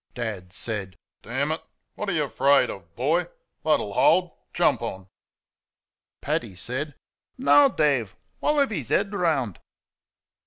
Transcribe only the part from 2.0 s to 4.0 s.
are y' 'FRAID o', boy? THAT'll